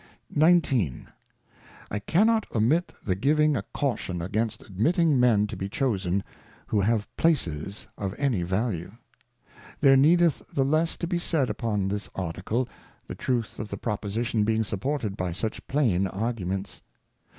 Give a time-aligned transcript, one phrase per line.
[0.33, 1.09] XIX.
[1.91, 6.23] I cannot omit the giving a Caution against admitting Men to be chosen,
[6.65, 8.93] who have Places of any value.
[9.79, 12.67] There needeth the less to be said upon this Article,
[13.05, 16.81] the truth of the Proposition being supported by such plain Arguments.